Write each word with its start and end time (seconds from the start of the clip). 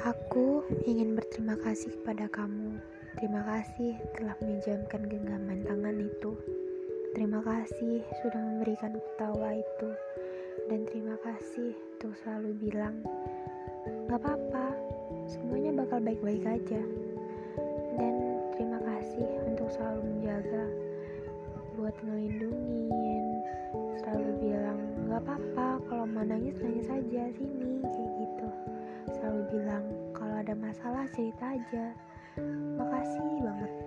Aku 0.00 0.64
ingin 0.88 1.12
berterima 1.12 1.60
kasih 1.60 1.92
kepada 2.00 2.24
kamu. 2.32 2.80
Terima 3.20 3.44
kasih 3.44 4.00
telah 4.16 4.32
meminjamkan 4.40 5.04
genggaman 5.04 5.60
tangan 5.68 5.92
itu. 6.00 6.32
Terima 7.12 7.44
kasih 7.44 8.00
sudah 8.24 8.40
memberikan 8.40 8.96
ketawa 8.96 9.60
itu. 9.60 9.90
Dan 10.72 10.88
terima 10.88 11.20
kasih 11.20 11.76
untuk 11.76 12.16
selalu 12.24 12.56
bilang, 12.64 12.96
gak 14.08 14.24
apa-apa, 14.24 14.72
semuanya 15.28 15.84
bakal 15.84 16.00
baik-baik 16.00 16.48
aja. 16.48 16.80
Dan 18.00 18.14
terima 18.56 18.80
kasih 18.80 19.28
untuk 19.52 19.68
selalu 19.68 20.00
menjaga, 20.00 20.64
buat 21.76 21.92
ngelindungin, 22.08 23.44
selalu 24.00 24.32
bilang, 24.48 24.80
gak 25.12 25.20
apa-apa, 25.28 25.76
kalau 25.92 26.08
mau 26.08 26.24
nangis, 26.24 26.56
nangis 26.64 26.88
aja, 26.88 27.28
sini, 27.36 27.84
kayak 27.84 28.09
bilang, 29.50 29.84
kalau 30.14 30.38
ada 30.38 30.54
masalah 30.54 31.04
cerita 31.10 31.54
aja. 31.54 31.86
Makasih 32.78 33.42
banget. 33.42 33.79